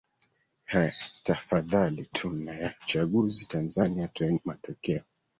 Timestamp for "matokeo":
4.45-5.03